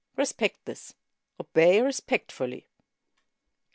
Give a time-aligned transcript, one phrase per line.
[0.15, 0.95] Respect this.
[1.39, 2.65] Obey respectfully."